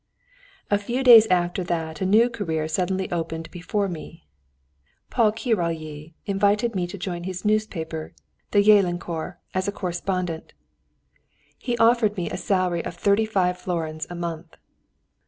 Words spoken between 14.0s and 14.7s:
a month.